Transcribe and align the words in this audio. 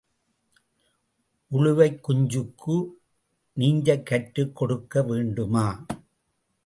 உளுவைக் 1.51 1.99
குஞ்சுக்கு 2.07 2.75
நீஞ்சக்கற்றுக் 3.57 4.53
கொடுக்க 4.53 5.03
வேண்டுமா? 5.03 5.85